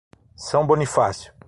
São 0.35 0.65
Bonifácio 0.65 1.31